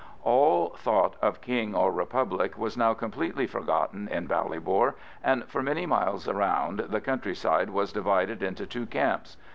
[0.23, 5.85] All thought of King or Republic was now completely forgotten in Ballybor, and for many
[5.85, 9.37] miles around the countryside was divided into two camps.